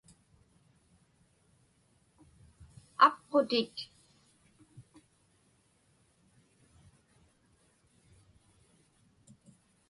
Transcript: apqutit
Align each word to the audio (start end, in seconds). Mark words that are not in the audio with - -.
apqutit 3.07 3.77